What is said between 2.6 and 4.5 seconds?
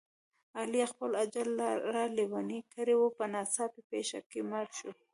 کړی و، په ناڅاپي پېښه کې